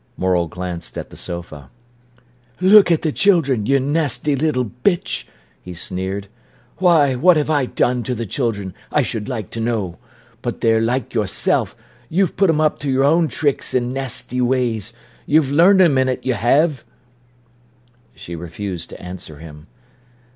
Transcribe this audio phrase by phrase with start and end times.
[0.17, 1.69] Morel glanced at the sofa.
[2.59, 5.25] "Look at the children, you nasty little bitch!"
[5.61, 6.25] he sneered.
[6.79, 9.99] "Why, what have I done to the children, I should like to know?
[10.41, 11.75] But they're like yourself;
[12.09, 16.25] you've put 'em up to your own tricks and nasty ways—you've learned 'em in it,
[16.25, 16.77] you 'ave."
[18.15, 19.67] She refused to answer him.